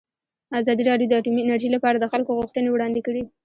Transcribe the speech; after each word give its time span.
ازادي 0.59 0.83
راډیو 0.89 1.09
د 1.09 1.13
اټومي 1.19 1.41
انرژي 1.43 1.69
لپاره 1.75 1.97
د 1.99 2.05
خلکو 2.11 2.37
غوښتنې 2.39 2.69
وړاندې 2.71 3.01
کړي. 3.07 3.23